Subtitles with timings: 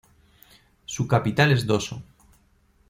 [0.85, 2.01] Su capital es Dosso.